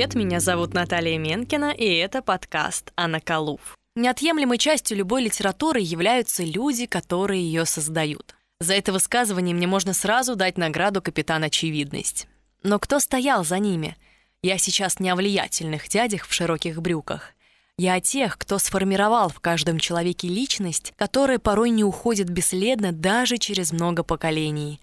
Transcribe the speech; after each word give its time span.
привет! 0.00 0.14
Меня 0.14 0.40
зовут 0.40 0.72
Наталья 0.72 1.18
Менкина, 1.18 1.72
и 1.72 1.84
это 1.84 2.22
подкаст 2.22 2.90
«Анакалув». 2.96 3.76
Неотъемлемой 3.96 4.56
частью 4.56 4.96
любой 4.96 5.22
литературы 5.24 5.80
являются 5.80 6.42
люди, 6.42 6.86
которые 6.86 7.42
ее 7.42 7.66
создают. 7.66 8.34
За 8.60 8.72
это 8.72 8.94
высказывание 8.94 9.54
мне 9.54 9.66
можно 9.66 9.92
сразу 9.92 10.36
дать 10.36 10.56
награду 10.56 11.02
капитан 11.02 11.44
Очевидность. 11.44 12.28
Но 12.62 12.78
кто 12.78 12.98
стоял 12.98 13.44
за 13.44 13.58
ними? 13.58 13.94
Я 14.42 14.56
сейчас 14.56 15.00
не 15.00 15.10
о 15.10 15.16
влиятельных 15.16 15.86
дядях 15.88 16.26
в 16.26 16.32
широких 16.32 16.80
брюках. 16.80 17.34
Я 17.76 17.92
о 17.92 18.00
тех, 18.00 18.38
кто 18.38 18.58
сформировал 18.58 19.28
в 19.28 19.40
каждом 19.40 19.78
человеке 19.78 20.28
личность, 20.28 20.94
которая 20.96 21.38
порой 21.38 21.68
не 21.68 21.84
уходит 21.84 22.30
бесследно 22.30 22.92
даже 22.92 23.36
через 23.36 23.70
много 23.70 24.02
поколений. 24.02 24.80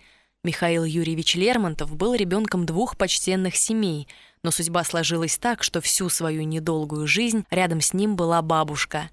Михаил 0.48 0.86
Юрьевич 0.86 1.36
Лермонтов 1.36 1.94
был 1.94 2.14
ребенком 2.14 2.66
двух 2.66 2.96
почтенных 2.96 3.58
семей, 3.58 4.08
но 4.44 4.52
судьба 4.52 4.86
сложилась 4.86 5.38
так, 5.38 5.62
что 5.62 5.82
всю 5.82 6.08
свою 6.08 6.44
недолгую 6.44 7.06
жизнь 7.06 7.44
рядом 7.50 7.82
с 7.82 7.94
ним 7.94 8.16
была 8.16 8.42
бабушка. 8.42 9.10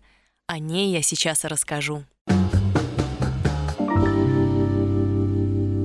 О 0.47 0.61
ней 0.61 0.93
я 0.93 1.03
сейчас 1.03 1.45
расскажу. 1.45 2.05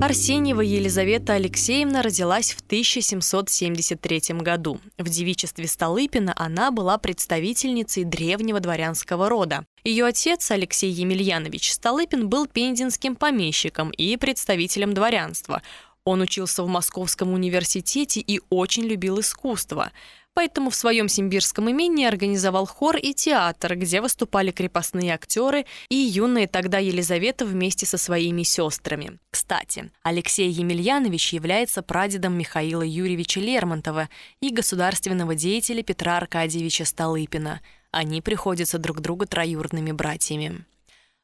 Арсеньева 0.00 0.62
Елизавета 0.62 1.34
Алексеевна 1.34 2.00
родилась 2.00 2.52
в 2.52 2.60
1773 2.62 4.38
году. 4.40 4.80
В 4.96 5.10
девичестве 5.10 5.68
Столыпина 5.68 6.32
она 6.36 6.70
была 6.70 6.96
представительницей 6.96 8.04
древнего 8.04 8.60
дворянского 8.60 9.28
рода. 9.28 9.66
Ее 9.84 10.06
отец, 10.06 10.50
Алексей 10.50 10.90
Емельянович 10.90 11.72
Столыпин, 11.72 12.30
был 12.30 12.46
пензенским 12.46 13.14
помещиком 13.14 13.90
и 13.90 14.16
представителем 14.16 14.94
дворянства. 14.94 15.60
Он 16.04 16.22
учился 16.22 16.62
в 16.62 16.68
Московском 16.68 17.34
университете 17.34 18.20
и 18.20 18.40
очень 18.48 18.84
любил 18.84 19.20
искусство 19.20 19.92
поэтому 20.34 20.70
в 20.70 20.74
своем 20.74 21.08
симбирском 21.08 21.70
имении 21.70 22.06
организовал 22.06 22.66
хор 22.66 22.96
и 22.96 23.12
театр, 23.12 23.76
где 23.76 24.00
выступали 24.00 24.50
крепостные 24.50 25.14
актеры 25.14 25.66
и 25.88 25.96
юная 25.96 26.46
тогда 26.46 26.78
Елизавета 26.78 27.44
вместе 27.44 27.86
со 27.86 27.98
своими 27.98 28.42
сестрами. 28.42 29.18
Кстати, 29.30 29.90
Алексей 30.02 30.50
Емельянович 30.50 31.32
является 31.32 31.82
прадедом 31.82 32.38
Михаила 32.38 32.82
Юрьевича 32.82 33.40
Лермонтова 33.40 34.08
и 34.40 34.50
государственного 34.50 35.34
деятеля 35.34 35.82
Петра 35.82 36.16
Аркадьевича 36.16 36.84
Столыпина. 36.84 37.60
Они 37.90 38.22
приходятся 38.22 38.78
друг 38.78 39.00
другу 39.00 39.26
троюродными 39.26 39.92
братьями. 39.92 40.64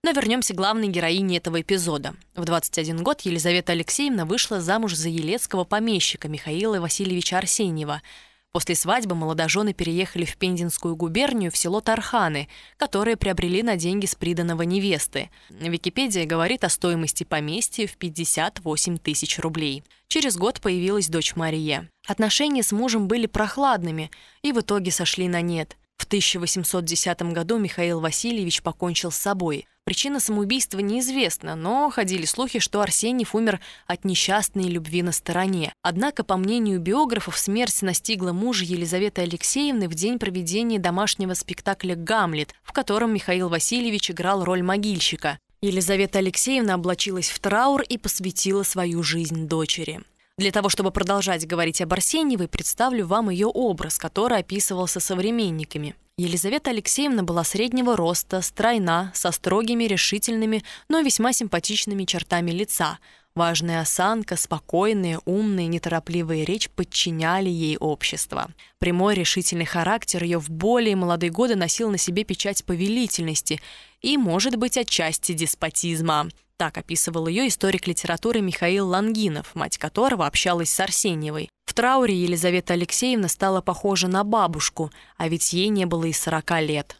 Но 0.02 0.10
вернемся 0.12 0.52
к 0.52 0.56
главной 0.56 0.88
героине 0.88 1.38
этого 1.38 1.60
эпизода. 1.60 2.14
В 2.34 2.44
21 2.44 3.02
год 3.02 3.22
Елизавета 3.22 3.72
Алексеевна 3.72 4.24
вышла 4.24 4.60
замуж 4.60 4.94
за 4.94 5.08
елецкого 5.08 5.64
помещика 5.64 6.28
Михаила 6.28 6.80
Васильевича 6.80 7.38
Арсеньева– 7.38 8.02
После 8.56 8.74
свадьбы 8.74 9.14
молодожены 9.14 9.74
переехали 9.74 10.24
в 10.24 10.38
Пензенскую 10.38 10.96
губернию 10.96 11.52
в 11.52 11.58
село 11.58 11.82
Тарханы, 11.82 12.48
которые 12.78 13.18
приобрели 13.18 13.62
на 13.62 13.76
деньги 13.76 14.06
с 14.06 14.14
приданного 14.14 14.62
невесты. 14.62 15.28
Википедия 15.50 16.24
говорит 16.24 16.64
о 16.64 16.70
стоимости 16.70 17.24
поместья 17.24 17.86
в 17.86 17.98
58 17.98 18.96
тысяч 18.96 19.38
рублей. 19.40 19.84
Через 20.08 20.38
год 20.38 20.62
появилась 20.62 21.08
дочь 21.08 21.36
Мария. 21.36 21.90
Отношения 22.06 22.62
с 22.62 22.72
мужем 22.72 23.08
были 23.08 23.26
прохладными 23.26 24.10
и 24.40 24.52
в 24.52 24.60
итоге 24.60 24.90
сошли 24.90 25.28
на 25.28 25.42
нет. 25.42 25.76
В 25.98 26.04
1810 26.04 27.22
году 27.32 27.58
Михаил 27.58 28.00
Васильевич 28.00 28.62
покончил 28.62 29.10
с 29.10 29.16
собой– 29.16 29.66
Причина 29.86 30.18
самоубийства 30.18 30.80
неизвестна, 30.80 31.54
но 31.54 31.90
ходили 31.90 32.24
слухи, 32.24 32.58
что 32.58 32.80
Арсеньев 32.80 33.36
умер 33.36 33.60
от 33.86 34.04
несчастной 34.04 34.64
любви 34.64 35.00
на 35.00 35.12
стороне. 35.12 35.72
Однако, 35.80 36.24
по 36.24 36.36
мнению 36.36 36.80
биографов, 36.80 37.38
смерть 37.38 37.82
настигла 37.82 38.32
мужа 38.32 38.64
Елизаветы 38.64 39.22
Алексеевны 39.22 39.88
в 39.88 39.94
день 39.94 40.18
проведения 40.18 40.80
домашнего 40.80 41.34
спектакля 41.34 41.94
«Гамлет», 41.94 42.52
в 42.64 42.72
котором 42.72 43.14
Михаил 43.14 43.48
Васильевич 43.48 44.10
играл 44.10 44.42
роль 44.42 44.64
могильщика. 44.64 45.38
Елизавета 45.62 46.18
Алексеевна 46.18 46.74
облачилась 46.74 47.28
в 47.28 47.38
траур 47.38 47.82
и 47.82 47.96
посвятила 47.96 48.64
свою 48.64 49.04
жизнь 49.04 49.46
дочери. 49.46 50.02
Для 50.38 50.52
того, 50.52 50.68
чтобы 50.68 50.90
продолжать 50.90 51.46
говорить 51.46 51.80
об 51.80 51.94
Арсеньевой, 51.94 52.46
представлю 52.46 53.06
вам 53.06 53.30
ее 53.30 53.46
образ, 53.46 53.96
который 53.96 54.38
описывался 54.38 55.00
современниками. 55.00 55.94
Елизавета 56.18 56.70
Алексеевна 56.70 57.22
была 57.22 57.42
среднего 57.42 57.96
роста, 57.96 58.42
стройна, 58.42 59.12
со 59.14 59.30
строгими, 59.32 59.84
решительными, 59.84 60.62
но 60.88 61.00
весьма 61.00 61.32
симпатичными 61.32 62.04
чертами 62.04 62.50
лица. 62.50 62.98
Важная 63.34 63.80
осанка, 63.80 64.36
спокойная, 64.36 65.20
умная, 65.24 65.66
неторопливая 65.66 66.44
речь 66.44 66.68
подчиняли 66.68 67.48
ей 67.48 67.78
общество. 67.78 68.50
Прямой 68.78 69.14
решительный 69.14 69.66
характер 69.66 70.22
ее 70.22 70.38
в 70.38 70.50
более 70.50 70.96
молодые 70.96 71.30
годы 71.30 71.54
носил 71.54 71.90
на 71.90 71.98
себе 71.98 72.24
печать 72.24 72.62
повелительности 72.64 73.60
и, 74.02 74.18
может 74.18 74.56
быть, 74.56 74.76
отчасти 74.76 75.32
деспотизма. 75.32 76.28
Так 76.58 76.78
описывал 76.78 77.26
ее 77.26 77.48
историк 77.48 77.86
литературы 77.86 78.40
Михаил 78.40 78.88
Лангинов, 78.88 79.54
мать 79.54 79.76
которого 79.76 80.26
общалась 80.26 80.70
с 80.70 80.80
Арсеньевой. 80.80 81.50
В 81.66 81.74
трауре 81.74 82.14
Елизавета 82.14 82.72
Алексеевна 82.72 83.28
стала 83.28 83.60
похожа 83.60 84.08
на 84.08 84.24
бабушку, 84.24 84.90
а 85.18 85.28
ведь 85.28 85.52
ей 85.52 85.68
не 85.68 85.84
было 85.84 86.04
и 86.04 86.14
40 86.14 86.60
лет. 86.62 86.96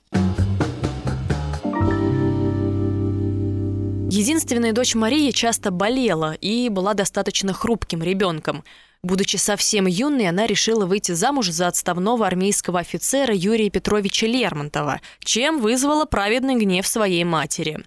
Единственная 4.11 4.73
дочь 4.73 4.95
Мария 4.95 5.33
часто 5.33 5.71
болела 5.71 6.35
и 6.35 6.69
была 6.69 6.93
достаточно 6.93 7.55
хрупким 7.55 8.03
ребенком. 8.03 8.63
Будучи 9.03 9.37
совсем 9.37 9.87
юной, 9.87 10.29
она 10.29 10.47
решила 10.47 10.85
выйти 10.85 11.13
замуж 11.13 11.49
за 11.49 11.69
отставного 11.69 12.27
армейского 12.27 12.81
офицера 12.81 13.35
Юрия 13.35 13.71
Петровича 13.71 14.27
Лермонтова, 14.27 15.01
чем 15.21 15.61
вызвала 15.61 16.05
праведный 16.05 16.57
гнев 16.57 16.87
своей 16.87 17.25
матери. 17.25 17.85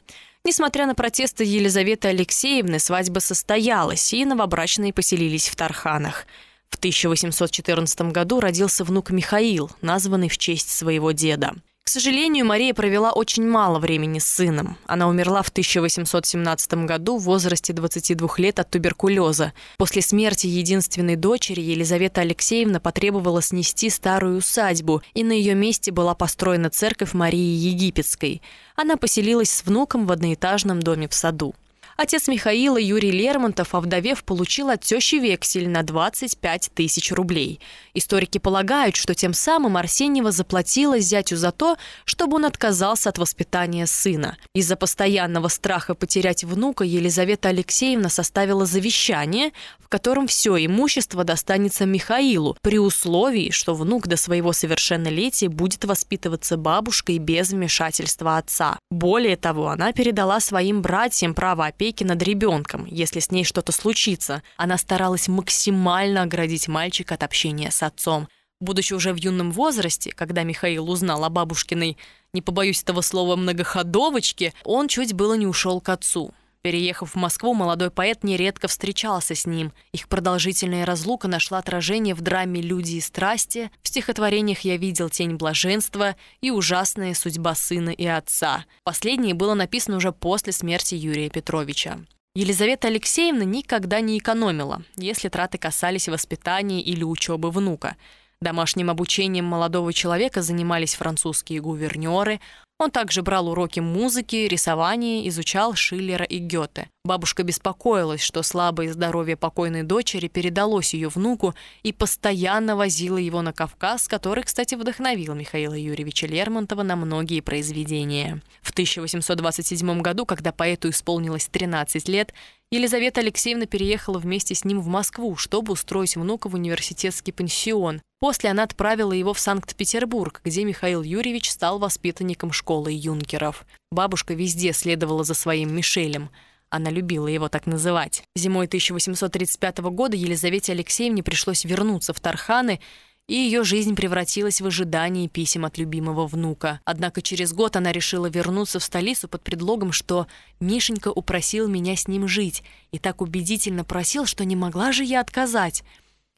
Несмотря 0.50 0.88
на 0.88 0.96
протесты 0.96 1.44
Елизаветы 1.44 2.08
Алексеевны, 2.08 2.80
свадьба 2.80 3.20
состоялась, 3.20 4.12
и 4.14 4.26
новобрачные 4.26 4.92
поселились 4.92 5.48
в 5.48 5.56
Тарханах. 5.56 6.26
В 6.72 6.78
1814 6.78 8.02
году 8.12 8.40
родился 8.40 8.84
внук 8.84 9.12
Михаил, 9.12 9.70
названный 9.82 10.28
в 10.28 10.40
честь 10.40 10.72
своего 10.72 11.12
деда. 11.12 11.54
К 11.90 11.92
сожалению, 11.92 12.46
Мария 12.46 12.76
провела 12.76 13.12
очень 13.12 13.48
мало 13.48 13.80
времени 13.80 14.20
с 14.20 14.26
сыном. 14.26 14.78
Она 14.86 15.08
умерла 15.08 15.42
в 15.42 15.50
1817 15.50 16.86
году 16.86 17.18
в 17.18 17.24
возрасте 17.24 17.74
22 17.74 18.30
лет 18.38 18.60
от 18.60 18.70
туберкулеза. 18.70 19.54
После 19.78 20.04
смерти 20.04 20.46
единственной 20.46 21.16
дочери 21.16 21.62
Елизавета 21.62 22.22
Алексеевна 22.22 22.80
потребовала 22.80 23.42
снести 23.42 23.90
старую 23.90 24.38
усадьбу, 24.38 25.02
и 25.16 25.24
на 25.24 25.32
ее 25.32 25.56
месте 25.56 25.92
была 25.92 26.14
построена 26.14 26.70
церковь 26.70 27.14
Марии 27.14 27.40
Египетской. 27.40 28.44
Она 28.76 28.96
поселилась 28.96 29.50
с 29.50 29.66
внуком 29.66 30.06
в 30.06 30.12
одноэтажном 30.12 30.84
доме 30.84 31.08
в 31.08 31.16
саду. 31.16 31.56
Отец 32.02 32.30
Михаила, 32.30 32.78
Юрий 32.78 33.12
Лермонтов, 33.12 33.76
овдовев, 33.76 34.24
получил 34.24 34.70
от 34.70 34.80
тещи 34.80 35.16
вексель 35.16 35.68
на 35.68 35.84
25 35.84 36.72
тысяч 36.74 37.12
рублей. 37.12 37.60
Историки 37.94 38.38
полагают, 38.38 38.96
что 38.96 39.14
тем 39.14 39.34
самым 39.34 39.76
Арсеньева 39.76 40.32
заплатила 40.32 41.00
зятю 41.00 41.36
за 41.36 41.52
то, 41.52 41.76
чтобы 42.06 42.38
он 42.38 42.46
отказался 42.46 43.10
от 43.10 43.18
воспитания 43.18 43.86
сына. 43.86 44.38
Из-за 44.56 44.78
постоянного 44.78 45.50
страха 45.50 45.94
потерять 45.94 46.46
внука 46.46 46.86
Елизавета 46.86 47.50
Алексеевна 47.50 48.08
составила 48.08 48.66
завещание, 48.66 49.52
в 49.78 49.90
котором 49.90 50.28
все 50.28 50.56
имущество 50.66 51.26
достанется 51.26 51.86
Михаилу, 51.86 52.56
при 52.62 52.80
условии, 52.80 53.50
что 53.50 53.74
внук 53.74 54.08
до 54.08 54.16
своего 54.16 54.54
совершеннолетия 54.54 55.50
будет 55.50 55.84
воспитываться 55.84 56.56
бабушкой 56.56 57.18
без 57.18 57.50
вмешательства 57.50 58.38
отца. 58.38 58.80
Более 58.90 59.36
того, 59.36 59.68
она 59.68 59.92
передала 59.92 60.40
своим 60.40 60.82
братьям 60.82 61.34
право 61.34 61.66
опеки 61.66 61.89
опеки 61.90 62.04
над 62.04 62.22
ребенком, 62.22 62.86
если 62.86 63.20
с 63.20 63.32
ней 63.32 63.44
что-то 63.44 63.72
случится. 63.72 64.44
Она 64.58 64.78
старалась 64.78 65.28
максимально 65.28 66.22
оградить 66.22 66.68
мальчика 66.68 67.16
от 67.16 67.24
общения 67.24 67.72
с 67.72 67.82
отцом. 67.82 68.28
Будучи 68.62 68.94
уже 68.94 69.12
в 69.12 69.16
юном 69.16 69.52
возрасте, 69.52 70.12
когда 70.12 70.44
Михаил 70.44 70.90
узнал 70.92 71.24
о 71.24 71.30
бабушкиной, 71.30 71.98
не 72.32 72.42
побоюсь 72.44 72.84
этого 72.84 73.02
слова, 73.02 73.36
многоходовочке, 73.36 74.54
он 74.64 74.88
чуть 74.88 75.14
было 75.14 75.34
не 75.34 75.48
ушел 75.48 75.82
к 75.82 75.90
отцу. 75.90 76.32
Переехав 76.62 77.12
в 77.12 77.16
Москву, 77.16 77.54
молодой 77.54 77.90
поэт 77.90 78.26
нередко 78.26 78.68
встречался 78.68 79.34
с 79.34 79.46
ним. 79.46 79.72
Их 79.94 80.10
продолжительная 80.10 80.86
разлука 80.86 81.30
нашла 81.30 81.60
отражение 81.60 82.14
в 82.14 82.22
драме 82.22 82.62
«Люди 82.62 82.96
и 82.96 83.02
страсти», 83.02 83.72
в 83.82 83.88
стихотворениях 83.88 84.60
«Я 84.62 84.76
видел 84.76 85.10
тень 85.10 85.36
блаженства» 85.36 86.18
и 86.42 86.52
«Ужасная 86.52 87.14
судьба 87.14 87.56
сына 87.56 87.92
и 87.92 88.06
отца». 88.06 88.66
Последнее 88.84 89.34
было 89.34 89.54
написано 89.54 89.98
уже 89.98 90.12
после 90.12 90.52
смерти 90.52 90.96
Юрия 90.96 91.30
Петровича. 91.30 92.00
Елизавета 92.36 92.90
Алексеевна 92.90 93.46
никогда 93.46 94.02
не 94.02 94.18
экономила, 94.18 94.84
если 94.98 95.30
траты 95.30 95.58
касались 95.58 96.10
воспитания 96.10 96.82
или 96.82 97.04
учебы 97.04 97.52
внука. 97.52 97.96
Домашним 98.42 98.90
обучением 98.90 99.46
молодого 99.46 99.94
человека 99.94 100.42
занимались 100.42 100.96
французские 100.96 101.62
гувернеры, 101.62 102.40
Он 102.82 102.92
также 102.92 103.22
брал 103.24 103.50
уроки 103.50 103.82
музыки, 103.82 104.48
рисования, 104.48 105.28
изучал 105.28 105.76
Шиллера 105.76 106.24
и 106.24 106.38
Гёте. 106.38 106.88
Бабушка 107.04 107.44
беспокоилась, 107.44 108.22
что 108.22 108.42
слабое 108.42 108.94
здоровье 108.94 109.36
покойной 109.36 109.84
дочери 109.84 110.30
передалось 110.30 110.94
ее 110.94 111.10
внуку 111.10 111.56
и 111.84 111.92
постоянно 111.92 112.78
возила 112.78 113.18
его 113.18 113.42
на 113.42 113.52
Кавказ, 113.52 114.08
который, 114.08 114.44
кстати, 114.44 114.76
вдохновил 114.76 115.36
Михаила 115.36 115.74
Юрьевича 115.74 116.28
Лермонтова 116.28 116.84
на 116.84 116.96
многие 116.96 117.42
произведения. 117.42 118.42
В 118.62 118.72
1827 118.72 120.02
году, 120.02 120.26
когда 120.26 120.54
поэту 120.54 120.90
исполнилось 120.90 121.48
13 121.48 122.08
лет, 122.08 122.34
Елизавета 122.72 123.22
Алексеевна 123.22 123.66
переехала 123.66 124.20
вместе 124.20 124.56
с 124.56 124.64
ним 124.64 124.80
в 124.80 124.88
Москву, 124.88 125.36
чтобы 125.36 125.74
устроить 125.74 126.16
внука 126.16 126.48
в 126.48 126.54
университетский 126.54 127.32
пансион. 127.32 128.02
После 128.20 128.52
она 128.52 128.64
отправила 128.64 129.14
его 129.14 129.34
в 129.34 129.40
Санкт-Петербург, 129.40 130.42
где 130.44 130.64
Михаил 130.66 131.02
Юрьевич 131.02 131.50
стал 131.50 131.80
воспитанником 131.80 132.52
школы 132.52 132.69
юнкеров. 132.78 133.66
Бабушка 133.92 134.34
везде 134.34 134.74
следовала 134.74 135.24
за 135.24 135.34
своим 135.34 135.76
Мишелем. 135.76 136.30
Она 136.70 136.92
любила 136.92 137.28
его 137.28 137.50
так 137.50 137.66
называть. 137.66 138.24
Зимой 138.36 138.68
1835 138.68 139.80
года 139.80 140.16
Елизавете 140.16 140.74
Алексеевне 140.74 141.24
пришлось 141.24 141.66
вернуться 141.66 142.14
в 142.14 142.20
Тарханы, 142.20 142.80
и 143.28 143.36
ее 143.36 143.64
жизнь 143.64 143.96
превратилась 143.96 144.60
в 144.60 144.66
ожидание 144.66 145.28
писем 145.28 145.64
от 145.64 145.78
любимого 145.78 146.26
внука. 146.26 146.82
Однако 146.84 147.22
через 147.22 147.54
год 147.54 147.76
она 147.76 147.92
решила 147.92 148.26
вернуться 148.26 148.80
в 148.80 148.84
столицу 148.84 149.28
под 149.28 149.44
предлогом, 149.44 149.92
что 149.92 150.28
Мишенька 150.60 151.10
упросил 151.10 151.68
меня 151.68 151.96
с 151.96 152.08
ним 152.08 152.28
жить 152.28 152.64
и 152.92 152.98
так 152.98 153.22
убедительно 153.22 153.84
просил, 153.84 154.26
что 154.26 154.46
не 154.46 154.56
могла 154.56 154.92
же 154.92 155.04
я 155.04 155.22
отказать. 155.22 155.84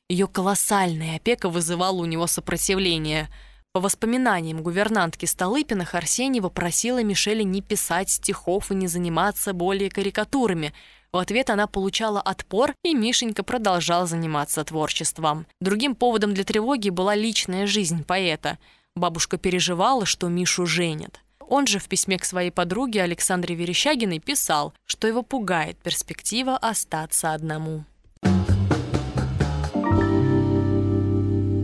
Ее 0.09 0.27
колоссальная 0.27 1.15
опека 1.15 1.49
вызывала 1.49 1.95
у 1.95 2.05
него 2.05 2.27
сопротивление. 2.27 3.29
По 3.73 3.79
воспоминаниям 3.79 4.61
гувернантки 4.61 5.25
Столыпиных, 5.25 5.95
Арсеньева 5.95 6.49
просила 6.49 7.03
Мишеля 7.03 7.43
не 7.43 7.61
писать 7.61 8.09
стихов 8.09 8.71
и 8.71 8.75
не 8.75 8.87
заниматься 8.87 9.53
более 9.53 9.89
карикатурами– 9.89 10.73
в 11.11 11.17
ответ 11.17 11.49
она 11.49 11.67
получала 11.67 12.21
отпор, 12.21 12.73
и 12.83 12.93
Мишенька 12.93 13.43
продолжал 13.43 14.07
заниматься 14.07 14.63
творчеством. 14.63 15.45
Другим 15.59 15.93
поводом 15.93 16.33
для 16.33 16.45
тревоги 16.45 16.89
была 16.89 17.15
личная 17.15 17.67
жизнь 17.67 18.05
поэта. 18.05 18.57
Бабушка 18.95 19.37
переживала, 19.37 20.05
что 20.05 20.29
Мишу 20.29 20.65
женят. 20.65 21.19
Он 21.39 21.67
же 21.67 21.79
в 21.79 21.89
письме 21.89 22.17
к 22.17 22.23
своей 22.23 22.49
подруге 22.49 23.03
Александре 23.03 23.55
Верещагиной 23.55 24.19
писал, 24.19 24.73
что 24.85 25.05
его 25.07 25.21
пугает 25.21 25.77
перспектива 25.79 26.55
остаться 26.55 27.33
одному. 27.33 27.83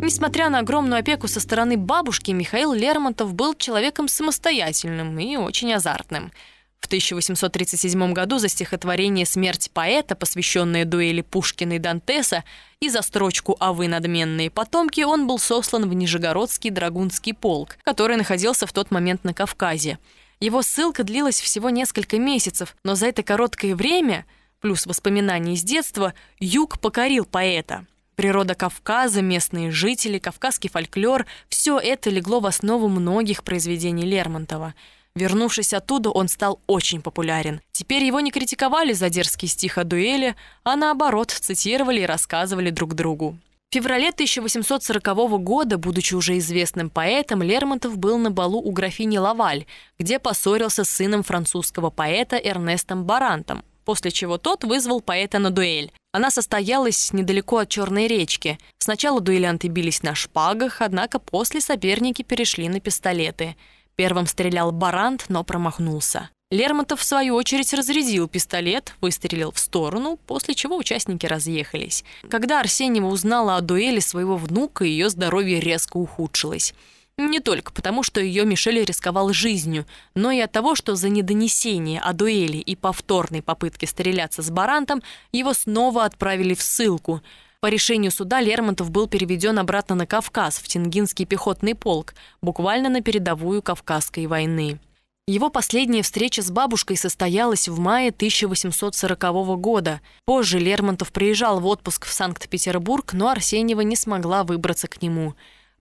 Несмотря 0.07 0.49
на 0.49 0.59
огромную 0.59 1.01
опеку 1.01 1.27
со 1.27 1.41
стороны 1.41 1.75
бабушки, 1.75 2.31
Михаил 2.31 2.71
Лермонтов 2.71 3.33
был 3.33 3.53
человеком 3.53 4.07
самостоятельным 4.07 5.19
и 5.19 5.35
очень 5.35 5.73
азартным– 5.73 6.31
в 6.79 6.85
1837 6.85 8.13
году 8.13 8.37
за 8.37 8.47
стихотворение 8.47 9.25
«Смерть 9.25 9.69
поэта», 9.73 10.15
посвященное 10.15 10.85
дуэли 10.85 11.21
Пушкина 11.21 11.73
и 11.73 11.79
Дантеса, 11.79 12.45
и 12.79 12.87
за 12.87 13.01
строчку 13.01 13.57
«А 13.59 13.73
вы, 13.73 13.89
надменные 13.89 14.49
потомки» 14.49 15.01
он 15.01 15.27
был 15.27 15.39
сослан 15.39 15.89
в 15.89 15.93
Нижегородский 15.93 16.69
драгунский 16.69 17.33
полк, 17.33 17.77
который 17.83 18.15
находился 18.15 18.65
в 18.65 18.71
тот 18.71 18.91
момент 18.91 19.25
на 19.25 19.33
Кавказе. 19.33 19.97
Его 20.39 20.61
ссылка 20.61 21.03
длилась 21.03 21.41
всего 21.41 21.69
несколько 21.69 22.17
месяцев, 22.17 22.77
но 22.83 22.95
за 22.95 23.07
это 23.07 23.23
короткое 23.23 23.75
время, 23.75 24.25
плюс 24.61 24.85
воспоминания 24.85 25.55
из 25.55 25.63
детства, 25.63 26.13
юг 26.39 26.79
покорил 26.79 27.25
поэта. 27.25 27.85
Природа 28.17 28.55
Кавказа, 28.55 29.21
местные 29.21 29.71
жители, 29.71 30.19
кавказский 30.19 30.69
фольклор– 30.69 31.25
все 31.47 31.79
это 31.79 32.09
легло 32.09 32.41
в 32.41 32.45
основу 32.45 32.89
многих 32.89 33.45
произведений 33.45 34.03
Лермонтова– 34.03 34.73
Вернувшись 35.17 35.73
оттуда, 35.73 36.11
он 36.11 36.27
стал 36.27 36.59
очень 36.67 37.01
популярен. 37.01 37.61
Теперь 37.71 38.03
его 38.03 38.19
не 38.19 38.29
критиковали 38.29 38.93
за 38.93 39.09
дерзкий 39.09 39.47
стих 39.47 39.79
о 39.79 39.83
дуэли, 39.83 40.35
а 40.63 40.75
наоборот, 40.75 41.31
цитировали 41.31 42.01
и 42.01 42.05
рассказывали 42.05 42.69
друг 42.69 42.93
другу. 42.93 43.35
В 43.71 43.73
феврале 43.73 44.09
1840 44.09 45.43
года, 45.43 45.79
будучи 45.79 46.13
уже 46.13 46.37
известным 46.37 46.91
поэтом, 46.91 47.41
Лермонтов 47.41 47.97
был 47.97 48.19
на 48.19 48.29
балу 48.29 48.61
у 48.61 48.71
графини 48.71 49.17
Лаваль, 49.17 49.65
где 49.97 50.19
поссорился 50.19 50.83
с 50.83 50.89
сыном 50.89 51.23
французского 51.23 51.89
поэта 51.89 52.37
Эрнестом 52.37 53.03
Барантом, 53.03 53.63
после 53.87 54.11
чего 54.11 54.37
тот 54.37 54.63
вызвал 54.63 55.01
поэта 55.01 55.39
на 55.39 55.49
дуэль. 55.49 55.91
Она 56.11 56.29
состоялась 56.29 57.11
недалеко 57.11 57.57
от 57.57 57.69
Черной 57.69 58.05
речки. 58.05 58.59
Сначала 58.77 59.19
дуэлянты 59.19 59.67
бились 59.67 60.03
на 60.03 60.13
шпагах, 60.13 60.81
однако 60.81 61.17
после 61.17 61.59
соперники 61.59 62.21
перешли 62.21 62.69
на 62.69 62.79
пистолеты– 62.79 63.55
Первым 63.97 64.27
стрелял 64.27 64.71
Барант, 64.71 65.25
но 65.27 65.43
промахнулся. 65.43 66.29
Лермонтов, 66.51 66.99
в 66.99 67.03
свою 67.03 67.33
очередь, 67.33 67.73
разрядил 67.73 68.27
пистолет, 68.27 68.93
выстрелил 69.01 69.51
в 69.51 69.57
сторону, 69.57 70.19
после 70.27 70.53
чего 70.53 70.77
участники 70.77 71.25
разъехались. 71.25 72.05
Когда 72.29 72.59
Арсеньева 72.59 73.07
узнала 73.07 73.55
о 73.55 73.61
дуэли 73.61 73.99
своего 73.99 74.37
внука, 74.37 74.85
ее 74.85 75.09
здоровье 75.09 75.59
резко 75.59 75.97
ухудшилось. 75.97 76.75
Не 77.17 77.39
только 77.39 77.71
потому, 77.71 78.03
что 78.03 78.21
ее 78.21 78.45
Мишель 78.45 78.83
рисковал 78.83 79.33
жизнью, 79.33 79.85
но 80.13 80.31
и 80.31 80.39
от 80.39 80.51
того, 80.51 80.75
что 80.75 80.95
за 80.95 81.09
недонесение 81.09 81.99
о 81.99 82.13
дуэли 82.13 82.57
и 82.57 82.75
повторной 82.75 83.41
попытке 83.41 83.87
стреляться 83.87 84.41
с 84.41 84.49
Барантом 84.51 85.01
его 85.31 85.53
снова 85.53 86.05
отправили 86.05 86.53
в 86.53 86.61
ссылку– 86.61 87.21
по 87.59 87.67
решению 87.67 88.11
суда 88.11 88.39
Лермонтов 88.39 88.91
был 88.91 89.07
переведен 89.07 89.57
обратно 89.57 89.95
на 89.95 90.05
Кавказ, 90.05 90.59
в 90.59 90.67
Тенгинский 90.67 91.25
пехотный 91.25 91.73
полк, 91.73 92.13
буквально 92.39 92.87
на 92.89 93.01
передовую 93.01 93.63
Кавказской 93.63 94.27
войны. 94.27 94.79
Его 95.27 95.49
последняя 95.49 96.03
встреча 96.03 96.41
с 96.41 96.51
бабушкой 96.51 96.97
состоялась 96.97 97.67
в 97.67 97.79
мае 97.79 98.09
1840 98.09 99.59
года. 99.59 100.01
Позже 100.25 100.59
Лермонтов 100.59 101.11
приезжал 101.11 101.59
в 101.59 101.65
отпуск 101.65 102.05
в 102.05 102.13
Санкт-Петербург, 102.13 103.11
но 103.11 103.29
Арсеньева 103.29 103.81
не 103.81 103.95
смогла 103.95 104.43
выбраться 104.43 104.87
к 104.87 105.01
нему. 105.01 105.33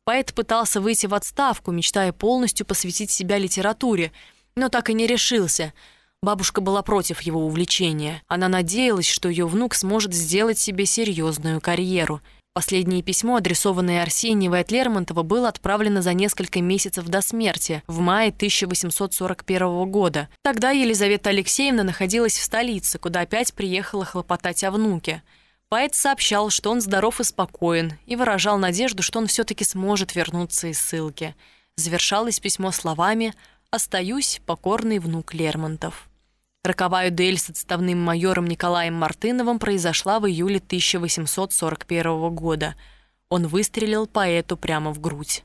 Поэт 0.06 0.32
пытался 0.32 0.80
выйти 0.80 1.06
в 1.06 1.12
отставку, 1.12 1.70
мечтая 1.70 2.14
полностью 2.14 2.64
посвятить 2.64 3.10
себя 3.10 3.36
литературе, 3.36 4.12
но 4.54 4.70
так 4.70 4.88
и 4.88 4.94
не 4.94 5.06
решился– 5.06 5.74
Бабушка 6.22 6.60
была 6.60 6.82
против 6.82 7.20
его 7.20 7.46
увлечения. 7.46 8.22
Она 8.26 8.48
надеялась, 8.48 9.08
что 9.08 9.28
ее 9.28 9.46
внук 9.46 9.74
сможет 9.74 10.14
сделать 10.14 10.58
себе 10.58 10.86
серьезную 10.86 11.60
карьеру. 11.60 12.20
Последнее 12.54 13.02
письмо, 13.02 13.36
адресованное 13.36 14.02
Арсеньевой 14.02 14.60
от 14.60 14.70
Лермонтова, 14.70 15.22
было 15.22 15.48
отправлено 15.48 16.00
за 16.00 16.14
несколько 16.14 16.62
месяцев 16.62 17.06
до 17.06 17.20
смерти, 17.20 17.82
в 17.86 18.00
мае 18.00 18.30
1841 18.30 19.90
года. 19.90 20.30
Тогда 20.42 20.70
Елизавета 20.70 21.30
Алексеевна 21.30 21.84
находилась 21.84 22.38
в 22.38 22.42
столице, 22.42 22.98
куда 22.98 23.20
опять 23.20 23.52
приехала 23.52 24.06
хлопотать 24.06 24.64
о 24.64 24.70
внуке. 24.70 25.22
Поэт 25.68 25.96
сообщал, 25.96 26.50
что 26.50 26.70
он 26.70 26.80
здоров 26.80 27.20
и 27.20 27.24
спокоен, 27.24 27.98
и 28.06 28.14
выражал 28.14 28.56
надежду, 28.56 29.02
что 29.02 29.18
он 29.18 29.26
все-таки 29.26 29.64
сможет 29.64 30.14
вернуться 30.14 30.68
из 30.68 30.78
ссылки. 30.78 31.34
Завершалось 31.74 32.38
письмо 32.38 32.70
словами 32.70 33.34
«Остаюсь, 33.70 34.40
покорный 34.46 35.00
внук 35.00 35.34
Лермонтов». 35.34 36.08
Роковая 36.62 37.10
дуэль 37.10 37.38
с 37.38 37.50
отставным 37.50 38.00
майором 38.00 38.46
Николаем 38.46 38.94
Мартыновым 38.94 39.58
произошла 39.58 40.20
в 40.20 40.28
июле 40.28 40.58
1841 40.58 42.34
года. 42.34 42.76
Он 43.28 43.48
выстрелил 43.48 44.06
поэту 44.06 44.56
прямо 44.56 44.92
в 44.92 45.00
грудь. 45.00 45.42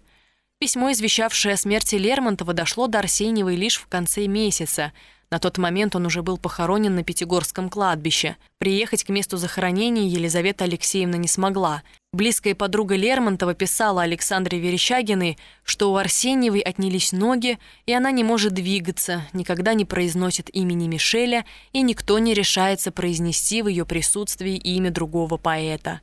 Письмо, 0.60 0.92
извещавшее 0.92 1.56
о 1.56 1.58
смерти 1.58 1.96
Лермонтова, 1.96 2.54
дошло 2.54 2.86
до 2.86 3.00
Арсеньевой 3.00 3.56
лишь 3.56 3.78
в 3.78 3.88
конце 3.88 4.28
месяца– 4.28 4.94
на 5.32 5.40
тот 5.40 5.58
момент 5.58 5.96
он 5.96 6.06
уже 6.06 6.22
был 6.22 6.38
похоронен 6.38 6.94
на 6.94 7.04
Пятигорском 7.04 7.70
кладбище. 7.70 8.36
Приехать 8.58 9.06
к 9.06 9.10
месту 9.10 9.38
захоронения 9.38 10.04
Елизавета 10.04 10.66
Алексеевна 10.66 11.16
не 11.16 11.30
смогла. 11.30 11.84
Близкая 12.12 12.54
подруга 12.54 12.98
Лермонтова 12.98 13.54
писала 13.54 14.02
Александре 14.02 14.60
Верещагиной, 14.60 15.38
что 15.64 15.94
у 15.94 15.96
Арсеньевой 15.96 16.60
отнялись 16.60 17.14
ноги, 17.14 17.60
и 17.86 17.94
она 17.94 18.12
не 18.12 18.26
может 18.26 18.54
двигаться, 18.54 19.26
никогда 19.32 19.74
не 19.74 19.86
произносит 19.86 20.54
имени 20.54 20.90
Мишеля, 20.90 21.46
и 21.72 21.82
никто 21.82 22.20
не 22.20 22.34
решается 22.34 22.92
произнести 22.92 23.62
в 23.62 23.70
ее 23.70 23.86
присутствии 23.86 24.58
имя 24.58 24.92
другого 24.92 25.38
поэта. 25.38 26.02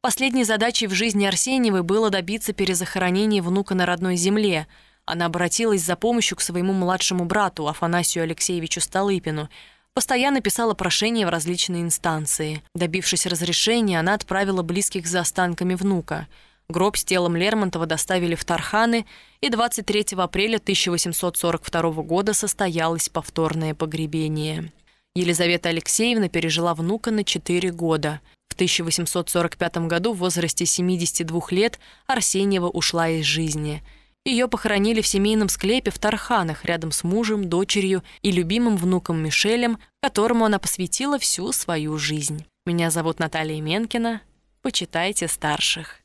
Последней 0.00 0.44
задачей 0.44 0.86
в 0.86 0.94
жизни 0.94 1.26
Арсеньевой 1.26 1.82
было 1.82 2.08
добиться 2.08 2.54
перезахоронения 2.54 3.42
внука 3.42 3.74
на 3.74 3.84
родной 3.84 4.16
земле– 4.16 4.66
она 5.06 5.26
обратилась 5.26 5.82
за 5.82 5.96
помощью 5.96 6.36
к 6.36 6.40
своему 6.40 6.72
младшему 6.72 7.24
брату 7.24 7.68
Афанасию 7.68 8.24
Алексеевичу 8.24 8.80
Столыпину, 8.80 9.50
постоянно 9.92 10.40
писала 10.40 10.74
прошения 10.74 11.26
в 11.26 11.30
различные 11.30 11.82
инстанции. 11.82 12.62
Добившись 12.74 13.26
разрешения, 13.26 14.00
она 14.00 14.14
отправила 14.14 14.62
близких 14.62 15.06
за 15.06 15.20
останками 15.20 15.74
внука. 15.74 16.26
Гроб 16.68 16.96
с 16.96 17.04
телом 17.04 17.36
Лермонтова 17.36 17.84
доставили 17.84 18.34
в 18.34 18.44
Тарханы, 18.46 19.04
и 19.42 19.50
23 19.50 20.16
апреля 20.16 20.56
1842 20.56 21.82
года 22.02 22.32
состоялось 22.32 23.10
повторное 23.10 23.74
погребение. 23.74 24.72
Елизавета 25.14 25.68
Алексеевна 25.68 26.30
пережила 26.30 26.74
внука 26.74 27.10
на 27.10 27.22
4 27.22 27.70
года. 27.70 28.20
В 28.48 28.54
1845 28.54 29.76
году 29.86 30.14
в 30.14 30.18
возрасте 30.18 30.64
72 30.64 31.42
лет 31.50 31.78
Арсеньева 32.06 32.68
ушла 32.68 33.10
из 33.10 33.26
жизни– 33.26 33.82
Ее 34.24 34.48
похоронили 34.48 35.02
в 35.02 35.06
семейном 35.06 35.50
склепе 35.50 35.90
в 35.90 35.98
Тарханах 35.98 36.64
рядом 36.64 36.92
с 36.92 37.04
мужем, 37.04 37.48
дочерью 37.48 38.02
и 38.22 38.32
любимым 38.32 38.76
внуком 38.76 39.22
Мишелем, 39.22 39.78
которому 40.00 40.46
она 40.46 40.58
посвятила 40.58 41.18
всю 41.18 41.52
свою 41.52 41.98
жизнь. 41.98 42.46
Меня 42.64 42.90
зовут 42.90 43.18
Наталья 43.18 43.60
Менкина. 43.60 44.22
Почитайте 44.62 45.28
старших. 45.28 46.03